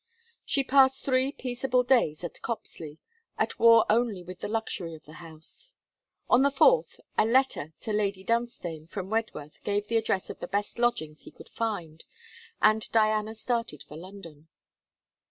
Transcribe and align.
She 0.43 0.63
passed 0.63 1.05
three 1.05 1.31
peaceable 1.31 1.83
days 1.83 2.23
at 2.23 2.41
Copsley, 2.41 2.97
at 3.37 3.59
war 3.59 3.85
only 3.87 4.23
with 4.23 4.39
the 4.39 4.47
luxury 4.47 4.95
of 4.95 5.05
the 5.05 5.13
house. 5.21 5.75
On 6.27 6.41
the 6.41 6.49
fourth, 6.49 6.99
a 7.19 7.23
letter 7.23 7.73
to 7.81 7.93
Lady 7.93 8.23
Dunstane 8.23 8.87
from 8.87 9.13
Redworth 9.13 9.63
gave 9.63 9.85
the 9.89 9.97
address 9.97 10.31
of 10.31 10.39
the 10.39 10.47
best 10.47 10.79
lodgings 10.79 11.21
he 11.21 11.31
could 11.31 11.49
find, 11.49 12.03
and 12.63 12.91
Diana 12.91 13.35
started 13.35 13.83
for 13.83 13.95
London. 13.95 14.47